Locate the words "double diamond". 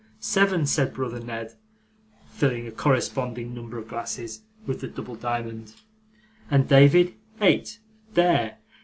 4.87-5.75